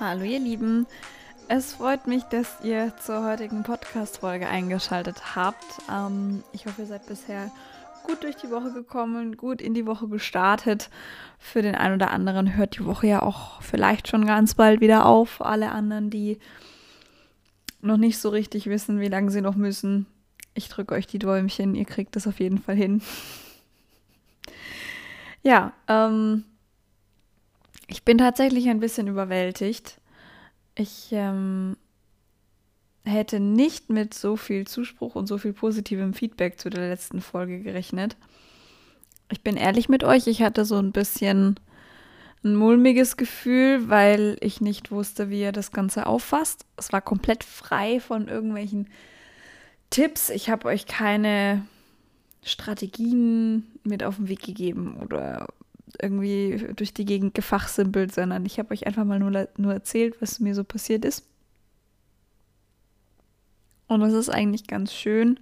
[0.00, 0.86] Hallo ihr Lieben,
[1.48, 5.62] es freut mich, dass ihr zur heutigen Podcast-Folge eingeschaltet habt.
[5.92, 7.50] Ähm, ich hoffe, ihr seid bisher
[8.04, 10.88] gut durch die Woche gekommen, gut in die Woche gestartet.
[11.38, 15.04] Für den einen oder anderen hört die Woche ja auch vielleicht schon ganz bald wieder
[15.04, 15.44] auf.
[15.44, 16.38] Alle anderen, die
[17.82, 20.06] noch nicht so richtig wissen, wie lange sie noch müssen,
[20.54, 23.02] ich drücke euch die Däumchen, ihr kriegt das auf jeden Fall hin.
[25.42, 26.44] ja, ähm,
[27.90, 30.00] ich bin tatsächlich ein bisschen überwältigt.
[30.76, 31.76] Ich ähm,
[33.04, 37.60] hätte nicht mit so viel Zuspruch und so viel positivem Feedback zu der letzten Folge
[37.60, 38.16] gerechnet.
[39.32, 41.58] Ich bin ehrlich mit euch, ich hatte so ein bisschen
[42.44, 46.64] ein mulmiges Gefühl, weil ich nicht wusste, wie ihr das Ganze auffasst.
[46.76, 48.88] Es war komplett frei von irgendwelchen
[49.90, 50.30] Tipps.
[50.30, 51.66] Ich habe euch keine
[52.42, 55.48] Strategien mit auf den Weg gegeben oder
[56.00, 60.40] irgendwie durch die Gegend gefachsimpelt, sondern ich habe euch einfach mal nur, nur erzählt, was
[60.40, 61.26] mir so passiert ist.
[63.88, 65.40] Und es ist eigentlich ganz schön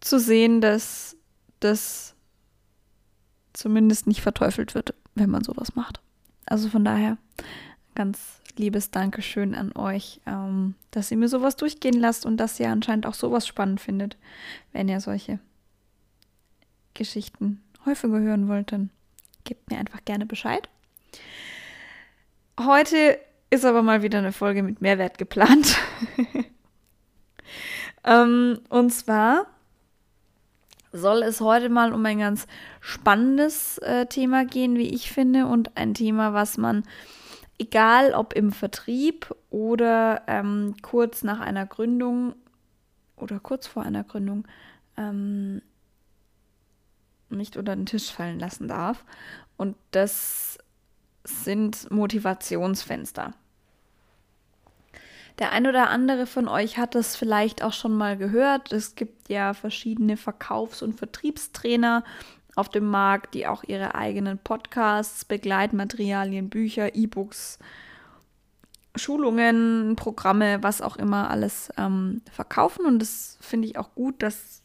[0.00, 1.16] zu sehen, dass
[1.60, 2.14] das
[3.52, 6.00] zumindest nicht verteufelt wird, wenn man sowas macht.
[6.46, 7.16] Also von daher
[7.94, 12.68] ganz liebes Dankeschön an euch, ähm, dass ihr mir sowas durchgehen lasst und dass ihr
[12.68, 14.16] anscheinend auch sowas spannend findet,
[14.72, 15.40] wenn ihr solche
[16.92, 18.90] Geschichten häufiger hören wollt, dann
[19.44, 20.68] gebt mir einfach gerne Bescheid.
[22.58, 23.18] Heute
[23.50, 25.76] ist aber mal wieder eine Folge mit Mehrwert geplant.
[28.04, 29.46] ähm, und zwar
[30.92, 32.46] soll es heute mal um ein ganz
[32.80, 36.84] spannendes äh, Thema gehen, wie ich finde, und ein Thema, was man,
[37.58, 42.34] egal ob im Vertrieb oder ähm, kurz nach einer Gründung
[43.16, 44.46] oder kurz vor einer Gründung,
[44.96, 45.60] ähm,
[47.34, 49.04] nicht unter den Tisch fallen lassen darf.
[49.56, 50.58] Und das
[51.24, 53.34] sind Motivationsfenster.
[55.38, 58.72] Der ein oder andere von euch hat das vielleicht auch schon mal gehört.
[58.72, 62.04] Es gibt ja verschiedene Verkaufs- und Vertriebstrainer
[62.54, 67.58] auf dem Markt, die auch ihre eigenen Podcasts, Begleitmaterialien, Bücher, E-Books,
[68.94, 72.86] Schulungen, Programme, was auch immer alles ähm, verkaufen.
[72.86, 74.62] Und das finde ich auch gut, dass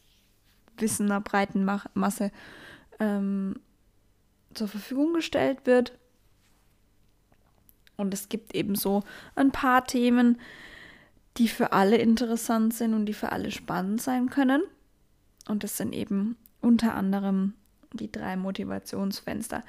[0.82, 2.32] Wissen einer breiten Masse
[3.00, 3.60] ähm,
[4.54, 5.98] zur Verfügung gestellt wird.
[7.98, 9.04] Und es gibt eben so
[9.36, 10.40] ein paar Themen,
[11.38, 14.64] die für alle interessant sind und die für alle spannend sein können.
[15.48, 17.54] Und das sind eben unter anderem
[17.94, 19.64] die drei Motivationsfenster.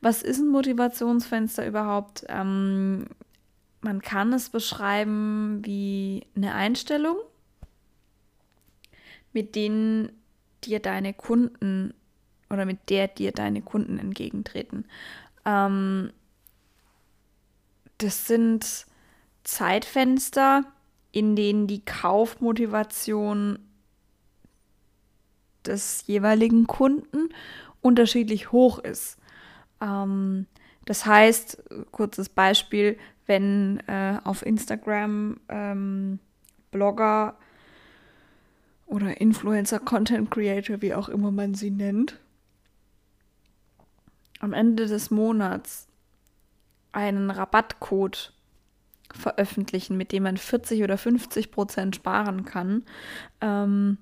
[0.00, 2.24] Was ist ein Motivationsfenster überhaupt?
[2.28, 3.06] Ähm,
[3.80, 7.16] man kann es beschreiben wie eine Einstellung,
[9.32, 10.12] mit denen
[10.66, 11.94] dir deine Kunden
[12.50, 14.84] oder mit der dir deine Kunden entgegentreten.
[15.44, 16.12] Ähm,
[17.98, 18.86] das sind
[19.44, 20.64] Zeitfenster,
[21.12, 23.58] in denen die Kaufmotivation
[25.64, 27.30] des jeweiligen Kunden
[27.80, 29.18] unterschiedlich hoch ist.
[29.80, 30.46] Ähm,
[30.84, 36.20] das heißt, kurzes Beispiel, wenn äh, auf Instagram ähm,
[36.70, 37.36] Blogger
[38.86, 42.18] oder Influencer, Content Creator, wie auch immer man sie nennt,
[44.40, 45.88] am Ende des Monats
[46.92, 48.32] einen Rabattcode
[49.12, 52.84] veröffentlichen, mit dem man 40 oder 50 Prozent sparen kann.
[53.40, 53.98] Ähm,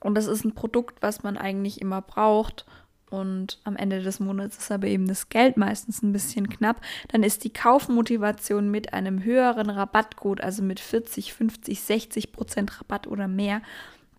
[0.00, 2.64] und das ist ein Produkt, was man eigentlich immer braucht.
[3.10, 6.80] Und am Ende des Monats ist aber eben das Geld meistens ein bisschen knapp.
[7.08, 13.08] Dann ist die Kaufmotivation mit einem höheren Rabattcode, also mit 40, 50, 60 Prozent Rabatt
[13.08, 13.62] oder mehr,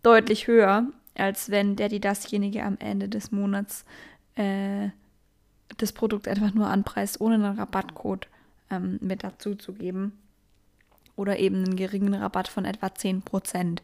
[0.03, 3.85] deutlich höher, als wenn der, die dasjenige am Ende des Monats
[4.35, 4.89] äh,
[5.77, 8.27] das Produkt einfach nur anpreist, ohne einen Rabattcode
[8.69, 10.17] ähm, mit dazu zu geben.
[11.15, 13.79] Oder eben einen geringen Rabatt von etwa 10%.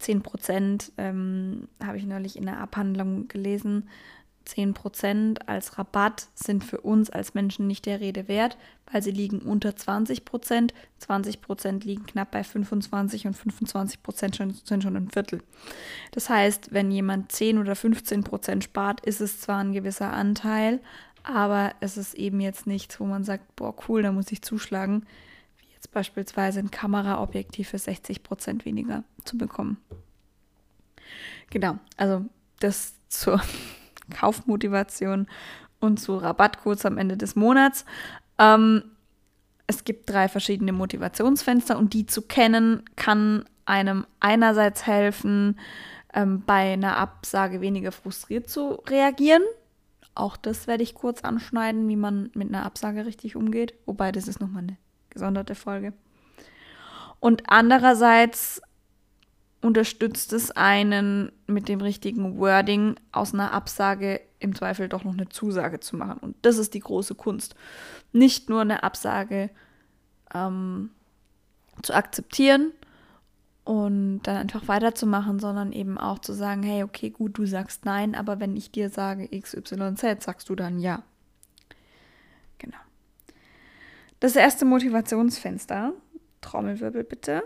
[0.00, 3.88] 10% ähm, habe ich neulich in der Abhandlung gelesen.
[4.46, 8.56] 10% als Rabatt sind für uns als Menschen nicht der Rede wert,
[8.90, 10.70] weil sie liegen unter 20%.
[11.00, 15.42] 20% liegen knapp bei 25 und 25% schon, sind schon ein Viertel.
[16.12, 20.80] Das heißt, wenn jemand 10 oder 15% spart, ist es zwar ein gewisser Anteil,
[21.22, 25.06] aber es ist eben jetzt nichts, wo man sagt, boah, cool, da muss ich zuschlagen,
[25.58, 29.78] wie jetzt beispielsweise ein Kameraobjektiv für 60% weniger zu bekommen.
[31.50, 32.24] Genau, also
[32.60, 33.40] das zur
[34.10, 35.26] Kaufmotivation
[35.80, 37.84] und zu Rabattcodes am Ende des Monats.
[38.38, 38.82] Ähm,
[39.66, 45.58] es gibt drei verschiedene Motivationsfenster und die zu kennen kann einem einerseits helfen,
[46.12, 49.42] ähm, bei einer Absage weniger frustriert zu reagieren.
[50.14, 53.74] Auch das werde ich kurz anschneiden, wie man mit einer Absage richtig umgeht.
[53.86, 54.76] Wobei, das ist nochmal eine
[55.10, 55.94] gesonderte Folge.
[57.18, 58.60] Und andererseits
[59.62, 65.28] unterstützt es einen mit dem richtigen Wording aus einer Absage im Zweifel doch noch eine
[65.28, 66.18] Zusage zu machen.
[66.20, 67.54] Und das ist die große Kunst.
[68.12, 69.50] Nicht nur eine Absage
[70.34, 70.90] ähm,
[71.82, 72.72] zu akzeptieren
[73.64, 78.16] und dann einfach weiterzumachen, sondern eben auch zu sagen, hey, okay, gut, du sagst nein,
[78.16, 81.04] aber wenn ich dir sage XYZ, sagst du dann ja.
[82.58, 82.78] Genau.
[84.18, 85.92] Das erste Motivationsfenster.
[86.40, 87.44] Trommelwirbel bitte.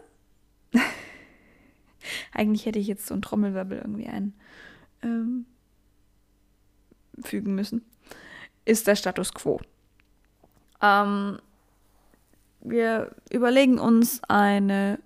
[2.32, 5.47] Eigentlich hätte ich jetzt so einen Trommelwirbel irgendwie einfügen
[7.49, 7.85] ähm, müssen.
[8.64, 9.61] Ist der Status quo.
[10.82, 11.38] Ähm,
[12.61, 14.99] wir überlegen uns eine,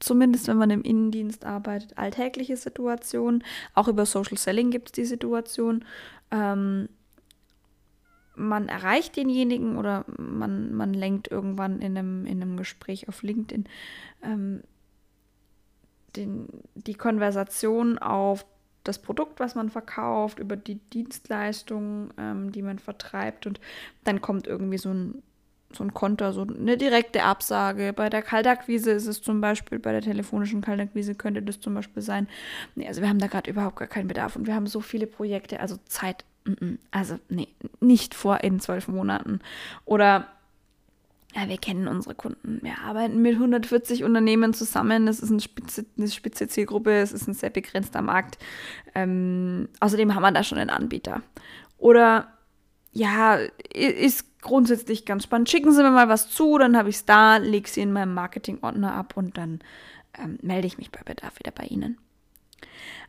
[0.00, 3.44] zumindest wenn man im Innendienst arbeitet, alltägliche Situation.
[3.74, 5.84] Auch über Social Selling gibt es die Situation.
[6.30, 6.88] Ähm,
[8.36, 13.64] man erreicht denjenigen oder man, man lenkt irgendwann in einem, in einem Gespräch auf LinkedIn
[14.22, 14.62] ähm,
[16.16, 18.46] den, die Konversation auf
[18.84, 23.60] das Produkt, was man verkauft, über die Dienstleistung, ähm, die man vertreibt und
[24.04, 25.22] dann kommt irgendwie so ein,
[25.72, 27.92] so ein Konter, so eine direkte Absage.
[27.92, 32.02] Bei der Kaltakquise ist es zum Beispiel, bei der telefonischen Kaltakquise könnte das zum Beispiel
[32.02, 32.28] sein,
[32.76, 35.06] nee, also wir haben da gerade überhaupt gar keinen Bedarf und wir haben so viele
[35.06, 36.24] Projekte, also Zeit,
[36.92, 37.48] also nee,
[37.80, 39.40] nicht vor in zwölf Monaten.
[39.84, 40.28] Oder
[41.36, 42.60] ja, wir kennen unsere Kunden.
[42.62, 45.04] Wir arbeiten mit 140 Unternehmen zusammen.
[45.04, 46.92] Das ist eine spitze, eine spitze Zielgruppe.
[46.92, 48.38] Es ist ein sehr begrenzter Markt.
[48.94, 51.20] Ähm, außerdem haben wir da schon einen Anbieter.
[51.76, 52.28] Oder
[52.92, 53.38] ja,
[53.74, 55.50] ist grundsätzlich ganz spannend.
[55.50, 58.14] Schicken Sie mir mal was zu, dann habe ich es da, lege sie in meinem
[58.14, 59.60] Marketing-Ordner ab und dann
[60.18, 61.98] ähm, melde ich mich bei Bedarf wieder bei Ihnen.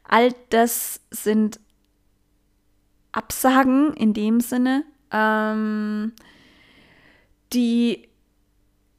[0.04, 1.62] All das sind
[3.14, 6.12] Absagen in dem Sinne, ähm,
[7.54, 8.08] die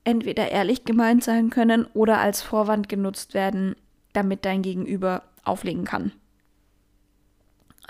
[0.08, 3.76] entweder ehrlich gemeint sein können oder als Vorwand genutzt werden,
[4.14, 6.12] damit dein Gegenüber auflegen kann.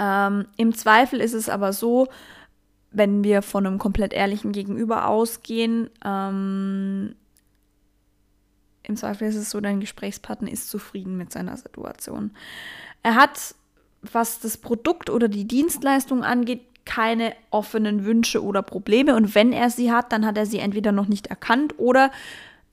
[0.00, 2.08] Ähm, Im Zweifel ist es aber so,
[2.90, 7.14] wenn wir von einem komplett ehrlichen Gegenüber ausgehen, ähm,
[8.82, 12.32] im Zweifel ist es so, dein Gesprächspartner ist zufrieden mit seiner Situation.
[13.02, 13.54] Er hat,
[14.00, 19.14] was das Produkt oder die Dienstleistung angeht, keine offenen Wünsche oder Probleme.
[19.14, 22.10] Und wenn er sie hat, dann hat er sie entweder noch nicht erkannt oder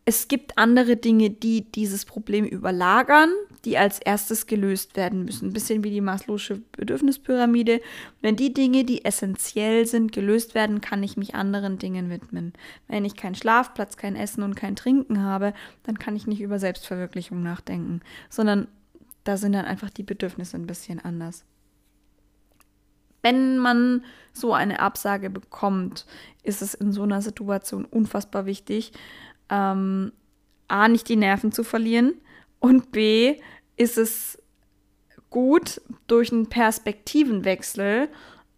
[0.05, 3.29] es gibt andere Dinge, die dieses Problem überlagern,
[3.65, 5.49] die als erstes gelöst werden müssen.
[5.49, 7.81] Ein bisschen wie die Maslow'sche Bedürfnispyramide.
[8.21, 12.53] Wenn die Dinge, die essentiell sind, gelöst werden, kann ich mich anderen Dingen widmen.
[12.87, 15.53] Wenn ich keinen Schlafplatz, kein Essen und kein Trinken habe,
[15.83, 18.67] dann kann ich nicht über Selbstverwirklichung nachdenken, sondern
[19.23, 21.45] da sind dann einfach die Bedürfnisse ein bisschen anders
[23.25, 26.05] wenn man so eine Absage bekommt,
[26.43, 28.91] ist es in so einer Situation unfassbar wichtig,
[29.49, 30.11] ähm,
[30.67, 32.13] A, nicht die Nerven zu verlieren
[32.59, 33.39] und B,
[33.77, 34.39] ist es
[35.31, 38.09] gut durch einen Perspektivenwechsel.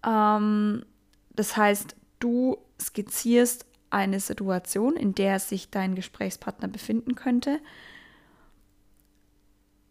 [0.06, 0.86] Ähm,
[1.30, 7.62] das heißt, du skizzierst eine Situation, in der sich dein Gesprächspartner befinden könnte,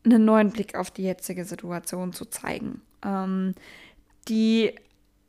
[0.04, 2.82] einen neuen Blick auf die jetzige Situation zu zeigen.
[3.02, 3.54] Ähm,
[4.28, 4.74] die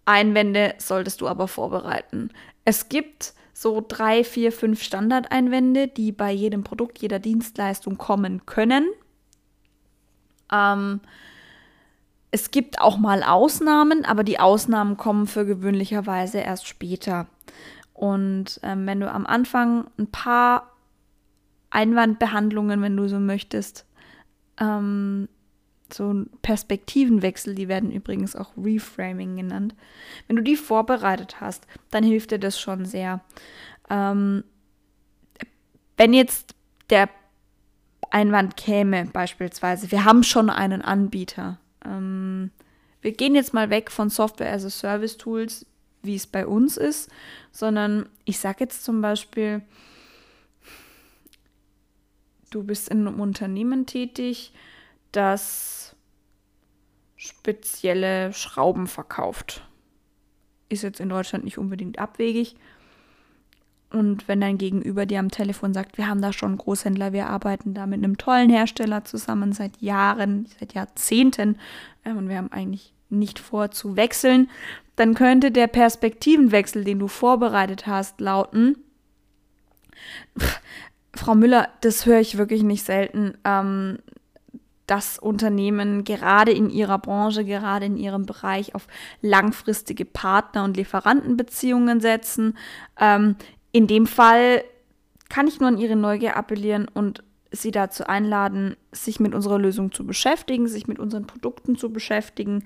[0.06, 2.30] Einwände solltest du aber vorbereiten.
[2.66, 8.88] Es gibt so drei, vier, fünf Standardeinwände, die bei jedem Produkt, jeder Dienstleistung kommen können.
[10.52, 11.02] Ähm,
[12.32, 17.28] es gibt auch mal Ausnahmen, aber die Ausnahmen kommen für gewöhnlicherweise erst später.
[17.94, 20.72] Und ähm, wenn du am Anfang ein paar
[21.72, 23.86] Einwandbehandlungen, wenn du so möchtest,
[24.60, 25.28] ähm,
[25.94, 29.76] so ein Perspektivenwechsel, die werden übrigens auch Reframing genannt.
[30.28, 33.22] Wenn du die vorbereitet hast, dann hilft dir das schon sehr.
[33.90, 34.44] Ähm,
[35.98, 36.56] wenn jetzt
[36.90, 37.10] der
[38.10, 41.60] Einwand käme, beispielsweise, wir haben schon einen Anbieter.
[41.84, 42.52] Ähm,
[43.02, 45.66] wir gehen jetzt mal weg von Software as a Service Tools,
[46.04, 47.10] wie es bei uns ist,
[47.52, 49.62] sondern ich sage jetzt zum Beispiel,
[52.50, 54.54] du bist in einem Unternehmen tätig,
[55.12, 55.77] das
[57.28, 59.68] spezielle Schrauben verkauft.
[60.70, 62.56] Ist jetzt in Deutschland nicht unbedingt abwegig.
[63.90, 67.74] Und wenn dein Gegenüber dir am Telefon sagt, wir haben da schon Großhändler, wir arbeiten
[67.74, 71.58] da mit einem tollen Hersteller zusammen seit Jahren, seit Jahrzehnten
[72.04, 74.50] äh, und wir haben eigentlich nicht vor zu wechseln,
[74.98, 78.76] dann könnte der Perspektivenwechsel, den du vorbereitet hast, lauten,
[81.14, 83.34] Frau Müller, das höre ich wirklich nicht selten.
[83.44, 84.00] Ähm,
[84.88, 88.88] dass Unternehmen gerade in ihrer Branche, gerade in ihrem Bereich auf
[89.22, 92.58] langfristige Partner- und Lieferantenbeziehungen setzen.
[93.00, 93.36] Ähm,
[93.72, 94.64] in dem Fall
[95.30, 99.92] kann ich nur an ihre Neugier appellieren und sie dazu einladen, sich mit unserer Lösung
[99.92, 102.64] zu beschäftigen, sich mit unseren Produkten zu beschäftigen.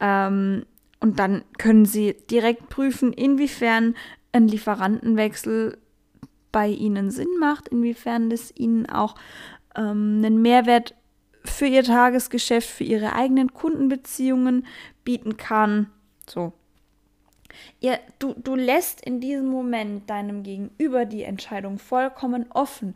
[0.00, 0.64] Ähm,
[1.00, 3.94] und dann können sie direkt prüfen, inwiefern
[4.32, 5.78] ein Lieferantenwechsel
[6.52, 9.16] bei ihnen Sinn macht, inwiefern das ihnen auch
[9.74, 10.94] ähm, einen Mehrwert
[11.48, 14.66] für ihr Tagesgeschäft, für ihre eigenen Kundenbeziehungen
[15.04, 15.90] bieten kann.
[16.28, 16.52] So.
[17.80, 22.94] Ja, du, du lässt in diesem Moment deinem Gegenüber die Entscheidung vollkommen offen,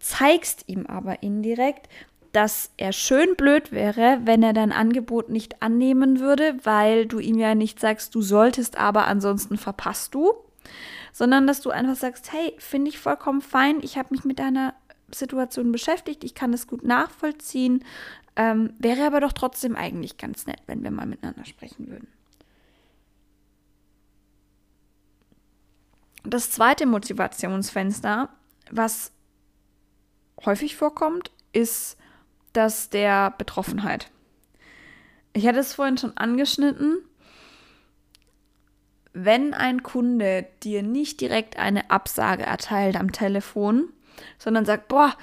[0.00, 1.88] zeigst ihm aber indirekt,
[2.32, 7.38] dass er schön blöd wäre, wenn er dein Angebot nicht annehmen würde, weil du ihm
[7.38, 10.34] ja nicht sagst, du solltest, aber ansonsten verpasst du,
[11.12, 14.74] sondern dass du einfach sagst, hey, finde ich vollkommen fein, ich habe mich mit deiner
[15.10, 17.84] Situation beschäftigt, ich kann das gut nachvollziehen.
[18.36, 22.08] Ähm, wäre aber doch trotzdem eigentlich ganz nett, wenn wir mal miteinander sprechen würden.
[26.24, 28.28] Das zweite Motivationsfenster,
[28.70, 29.12] was
[30.44, 31.96] häufig vorkommt, ist
[32.52, 34.10] das der Betroffenheit.
[35.32, 36.98] Ich hatte es vorhin schon angeschnitten.
[39.12, 43.92] Wenn ein Kunde dir nicht direkt eine Absage erteilt am Telefon,
[44.38, 45.14] sondern sagt, boah,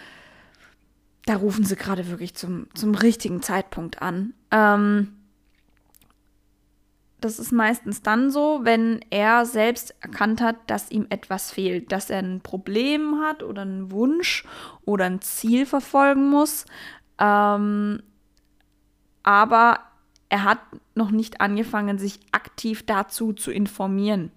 [1.25, 4.34] da rufen sie gerade wirklich zum, zum richtigen Zeitpunkt an.
[4.52, 5.16] Ähm,
[7.22, 12.12] das ist meistens dann so, wenn er selbst erkannt hat, dass ihm etwas fehlt, dass
[12.12, 14.44] er ein Problem hat oder einen Wunsch
[14.86, 16.66] oder ein Ziel verfolgen muss.
[17.18, 18.04] Ähm,
[19.24, 19.80] aber
[20.29, 20.60] er hat
[20.96, 24.32] noch nicht angefangen, sich aktiv dazu zu informieren.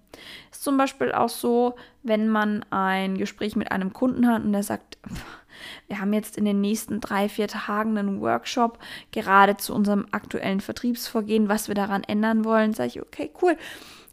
[0.51, 4.63] Ist zum Beispiel auch so, wenn man ein Gespräch mit einem Kunden hat und der
[4.63, 4.97] sagt,
[5.87, 8.79] wir haben jetzt in den nächsten drei, vier Tagen einen Workshop
[9.11, 13.57] gerade zu unserem aktuellen Vertriebsvorgehen, was wir daran ändern wollen, sage ich, okay, cool.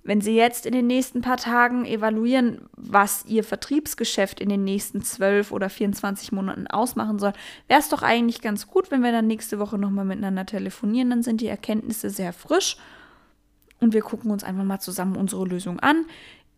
[0.06, 5.02] Wenn Sie jetzt in den nächsten paar Tagen evaluieren, was Ihr Vertriebsgeschäft in den nächsten
[5.02, 7.32] 12 oder 24 Monaten ausmachen soll,
[7.66, 11.10] wäre es doch eigentlich ganz gut, wenn wir dann nächste Woche nochmal miteinander telefonieren.
[11.10, 12.76] Dann sind die Erkenntnisse sehr frisch
[13.80, 16.04] und wir gucken uns einfach mal zusammen unsere Lösung an,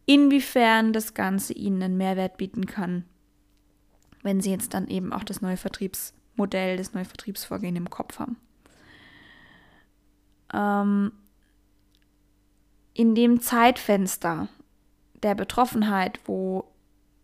[0.05, 3.07] inwiefern das Ganze Ihnen einen Mehrwert bieten kann,
[4.23, 8.37] wenn Sie jetzt dann eben auch das neue Vertriebsmodell, das neue Vertriebsvorgehen im Kopf haben.
[10.53, 11.13] Ähm,
[12.99, 14.49] in dem Zeitfenster
[15.23, 16.65] der Betroffenheit, wo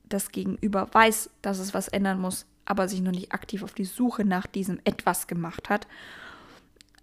[0.05, 3.85] das Gegenüber weiß, dass es was ändern muss, aber sich noch nicht aktiv auf die
[3.85, 5.89] Suche nach diesem etwas gemacht hat,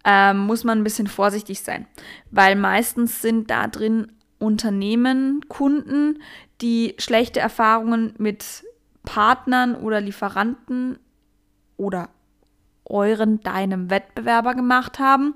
[0.06, 1.86] ähm, muss man ein bisschen vorsichtig sein,
[2.30, 6.22] weil meistens sind da drin Unternehmen, Kunden,
[6.62, 8.64] die schlechte Erfahrungen mit
[9.02, 10.98] Partnern oder Lieferanten
[11.76, 12.08] oder
[12.86, 15.34] euren, deinem Wettbewerber gemacht haben,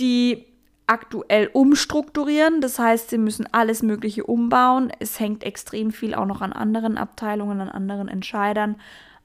[0.00, 0.46] die
[0.86, 2.60] aktuell umstrukturieren.
[2.60, 4.92] Das heißt, sie müssen alles Mögliche umbauen.
[4.98, 8.76] Es hängt extrem viel auch noch an anderen Abteilungen, an anderen Entscheidern,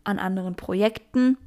[0.04, 1.38] an anderen Projekten.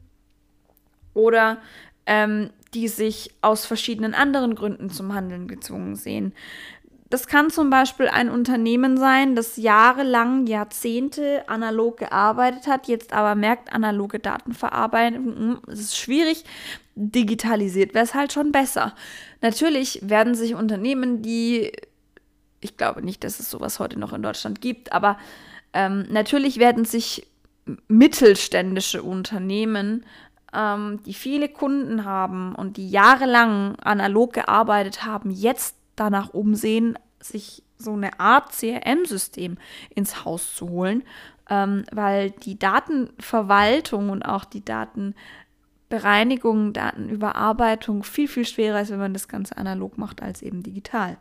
[1.14, 1.58] Oder
[2.06, 6.32] ähm, die sich aus verschiedenen anderen Gründen zum Handeln gezwungen sehen.
[7.12, 13.34] Das kann zum Beispiel ein Unternehmen sein, das jahrelang, Jahrzehnte analog gearbeitet hat, jetzt aber
[13.34, 16.44] merkt, analoge Datenverarbeitung, hm, ist schwierig,
[16.94, 18.94] digitalisiert wäre es halt schon besser.
[19.42, 21.72] Natürlich werden sich Unternehmen, die,
[22.62, 25.18] ich glaube nicht, dass es sowas heute noch in Deutschland gibt, aber
[25.74, 27.26] ähm, natürlich werden sich
[27.88, 30.06] mittelständische Unternehmen
[30.54, 37.62] ähm, die viele Kunden haben und die jahrelang analog gearbeitet haben, jetzt danach umsehen, sich
[37.78, 39.58] so eine Art CRM-System
[39.94, 41.02] ins Haus zu holen,
[41.50, 49.14] ähm, weil die Datenverwaltung und auch die Datenbereinigung, Datenüberarbeitung viel, viel schwerer ist, wenn man
[49.14, 51.18] das Ganze analog macht als eben digital.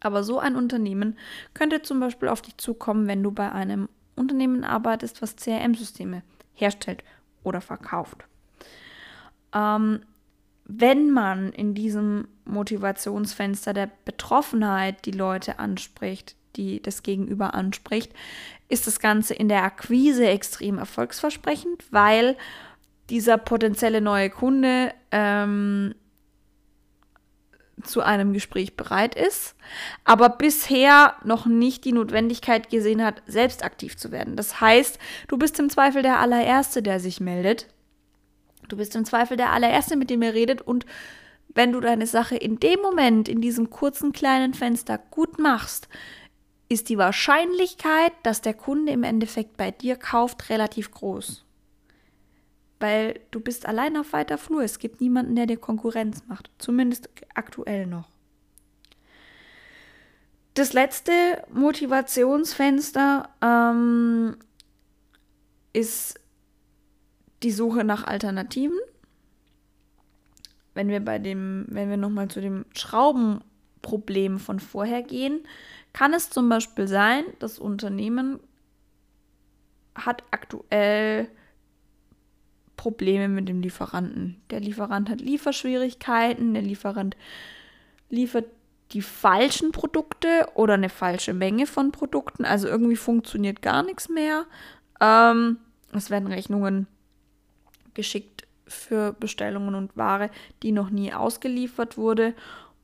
[0.00, 1.16] Aber so ein Unternehmen
[1.54, 6.22] könnte zum Beispiel auf dich zukommen, wenn du bei einem Unternehmen arbeitest, was CRM-Systeme
[6.54, 7.02] herstellt
[7.42, 8.24] oder verkauft.
[9.54, 10.00] Ähm,
[10.68, 18.12] wenn man in diesem Motivationsfenster der Betroffenheit die Leute anspricht, die das Gegenüber anspricht,
[18.68, 22.36] ist das Ganze in der Akquise extrem erfolgsversprechend, weil
[23.08, 25.94] dieser potenzielle neue Kunde ähm,
[27.82, 29.54] zu einem Gespräch bereit ist,
[30.04, 34.36] aber bisher noch nicht die Notwendigkeit gesehen hat, selbst aktiv zu werden.
[34.36, 34.98] Das heißt,
[35.28, 37.68] du bist im Zweifel der allererste, der sich meldet
[38.68, 40.86] Du bist im Zweifel der allererste, mit dem er redet und
[41.54, 45.88] wenn du deine Sache in dem Moment, in diesem kurzen kleinen Fenster gut machst,
[46.68, 51.44] ist die Wahrscheinlichkeit, dass der Kunde im Endeffekt bei dir kauft, relativ groß.
[52.80, 54.62] weil du bist allein auf weiter Flur.
[54.62, 56.50] Es gibt niemanden, der dir Konkurrenz macht.
[56.58, 58.08] Zumindest aktuell noch.
[60.54, 61.12] Das letzte
[61.52, 64.36] Motivationsfenster ähm,
[65.72, 66.17] ist
[67.42, 68.78] die Suche nach Alternativen.
[70.74, 75.40] Wenn wir bei dem, wenn wir nochmal zu dem Schraubenproblem von vorher gehen,
[75.92, 78.40] kann es zum Beispiel sein, das Unternehmen
[79.94, 81.28] hat aktuell
[82.76, 84.40] Probleme mit dem Lieferanten.
[84.50, 87.16] Der Lieferant hat Lieferschwierigkeiten, der Lieferant
[88.08, 88.46] liefert
[88.92, 92.44] die falschen Produkte oder eine falsche Menge von Produkten.
[92.44, 94.46] Also irgendwie funktioniert gar nichts mehr.
[95.00, 95.58] Ähm,
[95.92, 96.86] es werden Rechnungen
[97.98, 100.30] geschickt für Bestellungen und Ware,
[100.62, 102.32] die noch nie ausgeliefert wurde.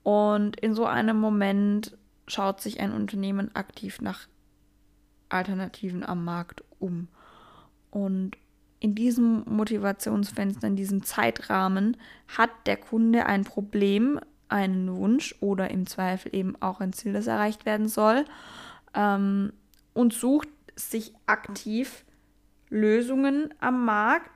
[0.02, 4.26] Und in so einem Moment schaut sich ein Unternehmen aktiv nach
[5.28, 7.06] Alternativen am Markt um.
[7.92, 8.32] Und
[8.80, 11.96] in diesem Motivationsfenster, in diesem Zeitrahmen
[12.36, 14.18] hat der Kunde ein Problem,
[14.48, 18.24] einen Wunsch oder im Zweifel eben auch ein Ziel, das erreicht werden soll
[18.94, 19.52] ähm,
[19.92, 22.04] und sucht sich aktiv
[22.68, 24.30] Lösungen am Markt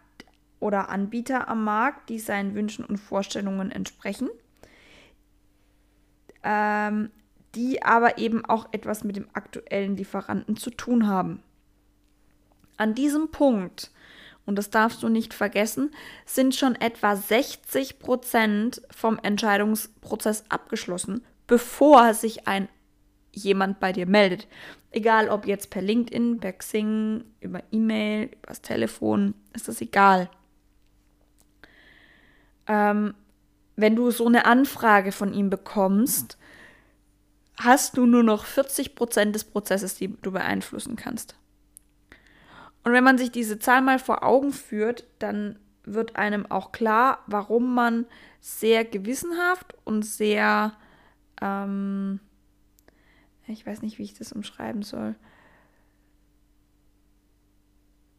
[0.60, 4.28] oder Anbieter am Markt, die seinen Wünschen und Vorstellungen entsprechen,
[6.42, 7.10] ähm,
[7.54, 11.42] die aber eben auch etwas mit dem aktuellen Lieferanten zu tun haben.
[12.76, 13.90] An diesem Punkt,
[14.46, 15.90] und das darfst du nicht vergessen,
[16.24, 22.68] sind schon etwa 60 Prozent vom Entscheidungsprozess abgeschlossen, bevor sich ein
[23.32, 24.48] jemand bei dir meldet.
[24.90, 30.30] Egal ob jetzt per LinkedIn, per Xing, über E-Mail, übers Telefon, ist das egal.
[32.68, 33.14] Ähm,
[33.76, 36.36] wenn du so eine Anfrage von ihm bekommst,
[37.56, 41.36] hast du nur noch 40 Prozent des Prozesses, die du beeinflussen kannst.
[42.84, 47.22] Und wenn man sich diese Zahl mal vor Augen führt, dann wird einem auch klar,
[47.26, 48.06] warum man
[48.40, 50.74] sehr gewissenhaft und sehr,
[51.40, 52.20] ähm,
[53.46, 55.14] ich weiß nicht, wie ich das umschreiben soll,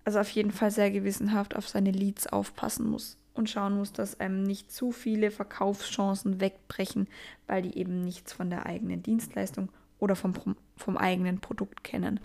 [0.06, 4.20] also auf jeden Fall sehr gewissenhaft auf seine Leads aufpassen muss und schauen muss, dass
[4.20, 7.08] einem nicht zu viele Verkaufschancen wegbrechen,
[7.48, 10.34] weil die eben nichts von der eigenen Dienstleistung oder vom,
[10.76, 12.20] vom eigenen Produkt kennen.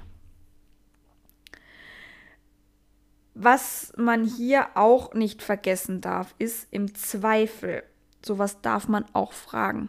[3.34, 7.82] Was man hier auch nicht vergessen darf, ist im Zweifel,
[8.24, 9.88] sowas darf man auch fragen.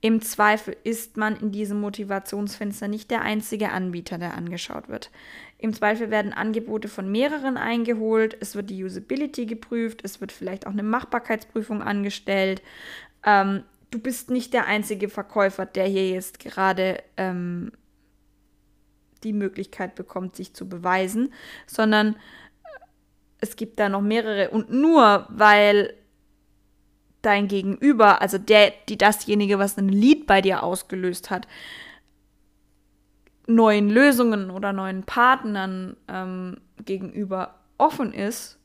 [0.00, 5.10] Im Zweifel ist man in diesem Motivationsfenster nicht der einzige Anbieter, der angeschaut wird.
[5.60, 10.66] Im Zweifel werden Angebote von mehreren eingeholt, es wird die Usability geprüft, es wird vielleicht
[10.66, 12.62] auch eine Machbarkeitsprüfung angestellt.
[13.26, 17.72] Ähm, du bist nicht der einzige Verkäufer, der hier jetzt gerade ähm,
[19.22, 21.30] die Möglichkeit bekommt, sich zu beweisen,
[21.66, 22.16] sondern
[23.42, 24.48] es gibt da noch mehrere.
[24.48, 25.92] Und nur weil
[27.20, 31.46] dein Gegenüber, also der, die dasjenige, was ein Lied bei dir ausgelöst hat,
[33.54, 38.58] neuen Lösungen oder neuen Partnern ähm, gegenüber offen ist,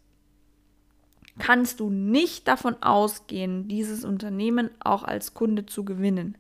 [1.40, 6.38] kannst du nicht davon ausgehen, dieses Unternehmen auch als Kunde zu gewinnen.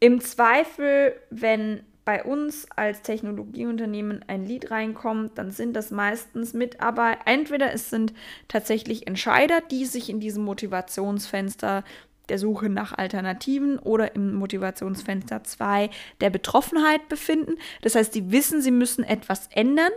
[0.00, 7.20] Im Zweifel, wenn bei uns als Technologieunternehmen ein Lied reinkommt, dann sind das meistens Mitarbeiter,
[7.26, 8.14] entweder es sind
[8.48, 11.84] tatsächlich Entscheider, die sich in diesem Motivationsfenster
[12.30, 15.90] der Suche nach Alternativen oder im Motivationsfenster 2
[16.20, 17.56] der Betroffenheit befinden.
[17.82, 19.92] Das heißt, sie wissen, sie müssen etwas ändern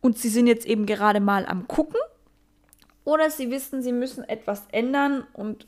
[0.00, 2.00] und sie sind jetzt eben gerade mal am Gucken.
[3.04, 5.66] Oder sie wissen, sie müssen etwas ändern und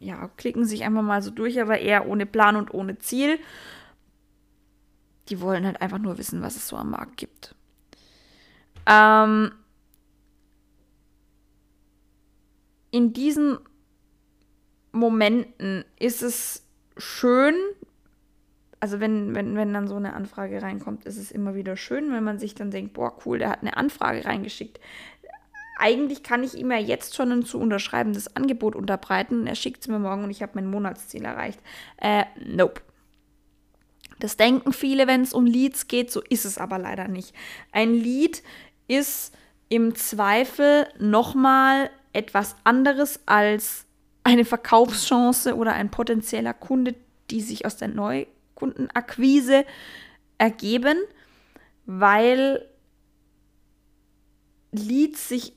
[0.00, 3.38] ja, klicken sich einfach mal so durch, aber eher ohne Plan und ohne Ziel.
[5.28, 7.54] Die wollen halt einfach nur wissen, was es so am Markt gibt.
[8.86, 9.52] Ähm,
[12.90, 13.58] in diesen
[14.92, 16.64] Momenten ist es
[16.96, 17.54] schön,
[18.82, 22.24] also wenn, wenn, wenn dann so eine Anfrage reinkommt, ist es immer wieder schön, wenn
[22.24, 24.80] man sich dann denkt, boah, cool, der hat eine Anfrage reingeschickt.
[25.78, 29.46] Eigentlich kann ich ihm ja jetzt schon ein zu unterschreibendes Angebot unterbreiten.
[29.46, 31.60] Er schickt es mir morgen und ich habe mein Monatsziel erreicht.
[31.96, 32.82] Äh, nope.
[34.18, 37.34] Das denken viele, wenn es um Leads geht, so ist es aber leider nicht.
[37.72, 38.42] Ein Lead
[38.86, 39.34] ist
[39.68, 43.86] im Zweifel nochmal etwas anderes als
[44.24, 46.94] eine Verkaufschance oder ein potenzieller Kunde,
[47.30, 49.64] die sich aus der Neukundenakquise
[50.38, 50.96] ergeben,
[51.86, 52.68] weil
[54.72, 55.54] Leads sich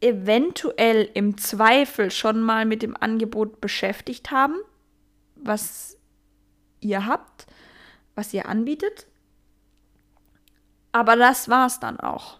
[0.00, 4.54] eventuell im Zweifel schon mal mit dem Angebot beschäftigt haben,
[5.34, 5.96] was
[6.80, 7.46] ihr habt,
[8.14, 9.06] was ihr anbietet.
[10.92, 12.38] Aber das war es dann auch.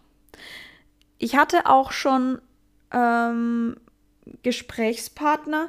[1.19, 2.41] ich hatte auch schon
[2.93, 3.77] ähm,
[4.43, 5.69] Gesprächspartner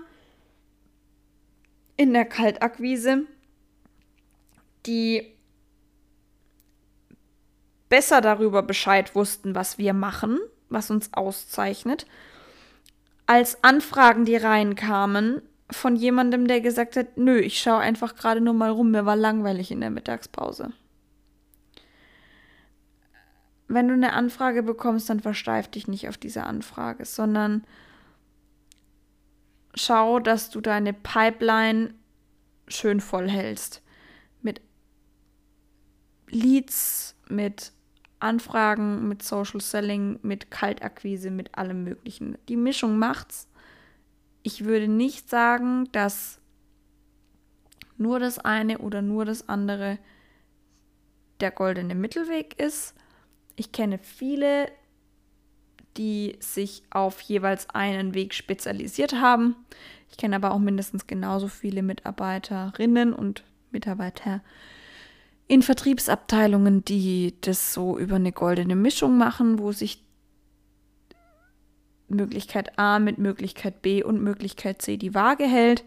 [1.98, 3.26] in der Kaltakquise,
[4.86, 5.36] die
[7.90, 12.06] besser darüber Bescheid wussten, was wir machen, was uns auszeichnet,
[13.26, 15.42] als Anfragen, die reinkamen
[15.72, 19.16] von jemandem, der gesagt hat, nö, ich schaue einfach gerade nur mal rum, mir war
[19.16, 20.72] langweilig in der Mittagspause.
[23.68, 27.66] Wenn du eine Anfrage bekommst, dann versteif dich nicht auf diese Anfrage, sondern
[29.76, 31.94] schau, dass du deine Pipeline
[32.68, 33.82] schön voll hältst.
[34.42, 34.62] Mit
[36.30, 37.72] Leads, mit
[38.20, 42.38] Anfragen, mit Social Selling, mit Kaltakquise, mit allem Möglichen.
[42.48, 43.48] Die Mischung macht's.
[44.44, 46.40] Ich würde nicht sagen, dass
[47.98, 50.00] nur das eine oder nur das andere
[51.40, 52.96] der goldene Mittelweg ist.
[53.56, 54.72] Ich kenne viele,
[55.98, 59.56] die sich auf jeweils einen Weg spezialisiert haben.
[60.10, 64.42] Ich kenne aber auch mindestens genauso viele Mitarbeiterinnen und Mitarbeiter,
[65.48, 70.04] in Vertriebsabteilungen, die das so über eine goldene Mischung machen, wo sich
[72.08, 75.84] Möglichkeit A mit Möglichkeit B und Möglichkeit C die Waage hält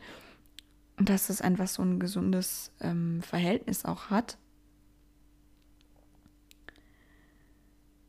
[0.98, 4.36] und dass das einfach so ein gesundes ähm, Verhältnis auch hat.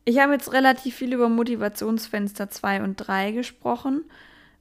[0.06, 4.04] Ich habe jetzt relativ viel über Motivationsfenster 2 und 3 gesprochen,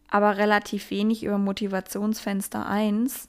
[0.09, 3.27] aber relativ wenig über Motivationsfenster 1.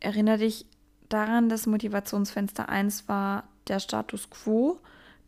[0.00, 0.66] Erinnere dich
[1.08, 4.78] daran, dass Motivationsfenster 1 war der Status quo.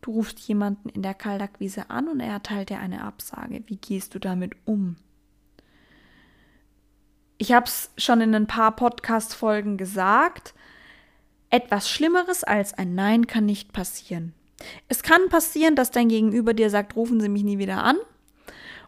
[0.03, 3.63] Du rufst jemanden in der Kaltakquise an und er erteilt dir eine Absage.
[3.67, 4.97] Wie gehst du damit um?
[7.39, 10.55] Ich habe es schon in ein paar Podcast-Folgen gesagt.
[11.49, 14.35] Etwas Schlimmeres als ein Nein kann nicht passieren.
[14.88, 17.97] Es kann passieren, dass dein Gegenüber dir sagt, rufen Sie mich nie wieder an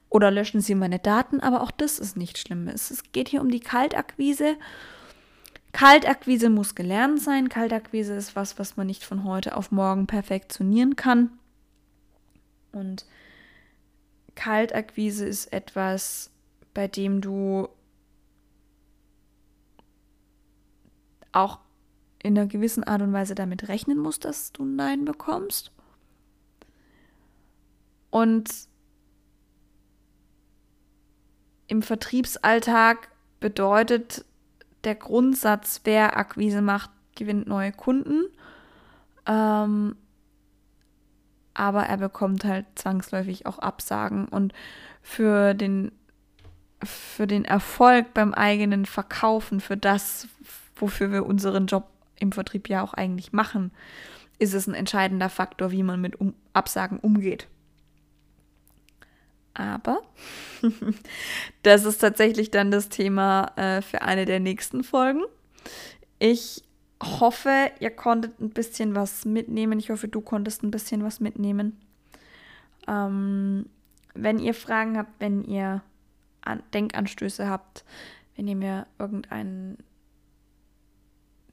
[0.08, 2.68] oder löschen Sie meine Daten, aber auch das ist nicht schlimm.
[2.68, 4.56] Es geht hier um die Kaltakquise
[5.76, 7.50] Kaltakquise muss gelernt sein.
[7.50, 11.38] Kaltakquise ist was, was man nicht von heute auf morgen perfektionieren kann.
[12.72, 13.04] Und
[14.34, 16.30] Kaltakquise ist etwas,
[16.72, 17.68] bei dem du
[21.32, 21.58] auch
[22.22, 25.70] in einer gewissen Art und Weise damit rechnen musst, dass du ein Nein bekommst.
[28.10, 28.50] Und
[31.66, 33.08] im Vertriebsalltag
[33.40, 34.24] bedeutet
[34.84, 38.24] der Grundsatz, wer Akquise macht, gewinnt neue Kunden.
[39.26, 39.96] Ähm,
[41.54, 44.26] aber er bekommt halt zwangsläufig auch Absagen.
[44.28, 44.52] Und
[45.02, 45.90] für den,
[46.82, 50.28] für den Erfolg beim eigenen Verkaufen, für das,
[50.76, 53.72] wofür wir unseren Job im Vertrieb ja auch eigentlich machen,
[54.38, 57.48] ist es ein entscheidender Faktor, wie man mit um Absagen umgeht.
[59.54, 60.02] Aber
[61.62, 65.22] das ist tatsächlich dann das Thema äh, für eine der nächsten Folgen.
[66.18, 66.62] Ich
[67.02, 69.78] hoffe, ihr konntet ein bisschen was mitnehmen.
[69.78, 71.78] Ich hoffe, du konntest ein bisschen was mitnehmen.
[72.86, 73.66] Ähm,
[74.14, 75.82] wenn ihr Fragen habt, wenn ihr
[76.42, 77.84] An Denkanstöße habt,
[78.36, 79.78] wenn ihr mir irgendeinen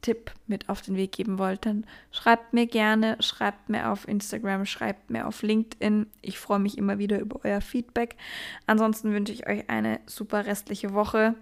[0.03, 4.67] Tipp mit auf den Weg geben wollt, dann schreibt mir gerne, schreibt mir auf Instagram,
[4.67, 6.05] schreibt mir auf LinkedIn.
[6.21, 8.15] Ich freue mich immer wieder über euer Feedback.
[8.67, 11.33] Ansonsten wünsche ich euch eine super restliche Woche,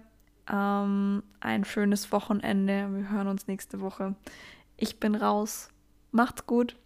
[0.50, 2.88] ähm, ein schönes Wochenende.
[2.90, 4.14] Wir hören uns nächste Woche.
[4.78, 5.68] Ich bin raus.
[6.10, 6.76] Macht's gut.